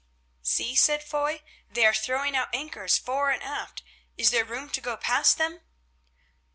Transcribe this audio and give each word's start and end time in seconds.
"See," 0.41 0.75
said 0.75 1.03
Foy, 1.03 1.43
"they 1.69 1.85
are 1.85 1.93
throwing 1.93 2.35
out 2.35 2.49
anchors 2.55 2.97
fore 2.97 3.29
and 3.29 3.43
aft. 3.43 3.83
Is 4.17 4.31
there 4.31 4.43
room 4.43 4.71
to 4.71 4.81
go 4.81 4.97
past 4.97 5.37
them?" 5.37 5.61